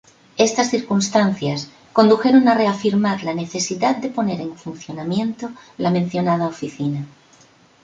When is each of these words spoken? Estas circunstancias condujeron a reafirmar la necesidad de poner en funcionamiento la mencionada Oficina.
Estas 0.47 0.71
circunstancias 0.71 1.69
condujeron 1.93 2.47
a 2.47 2.55
reafirmar 2.55 3.21
la 3.21 3.35
necesidad 3.35 3.95
de 3.97 4.09
poner 4.09 4.41
en 4.41 4.57
funcionamiento 4.57 5.51
la 5.77 5.91
mencionada 5.91 6.47
Oficina. 6.47 7.05